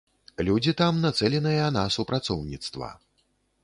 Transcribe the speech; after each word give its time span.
Людзі 0.47 0.73
там 0.79 1.03
нацэленыя 1.05 1.69
на 1.79 1.87
супрацоўніцтва. 1.99 2.95